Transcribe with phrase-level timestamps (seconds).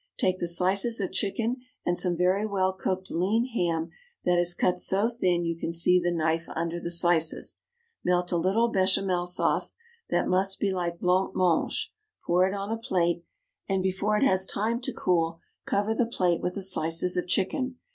[0.17, 3.91] Take the slices of chicken and some very well cooked lean ham
[4.25, 7.61] that is cut so thin you can see the knife under the slices.
[8.03, 9.75] Melt a little béchamel sauce,
[10.09, 11.93] that must be like blanc mange,
[12.25, 13.23] pour it on a plate,
[13.69, 17.75] and before it has time to cool cover the plate with the slices of chicken.